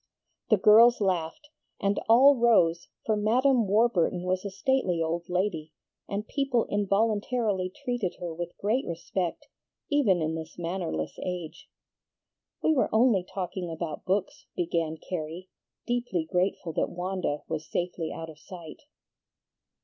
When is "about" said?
13.69-14.05